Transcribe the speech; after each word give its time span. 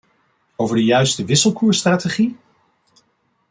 Over 0.55 0.75
de 0.75 0.83
juiste 0.83 1.25
wisselkoersstrategie? 1.25 2.35